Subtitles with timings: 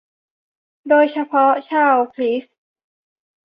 [0.03, 0.05] คน
[0.87, 2.57] โดยเฉพาะชาวคริสต์